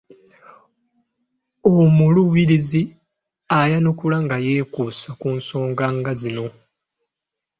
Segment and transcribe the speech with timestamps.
[1.75, 2.81] Omuluubirizi
[3.59, 6.45] ayanukule nga yeekuusa ku nsonga nga zino: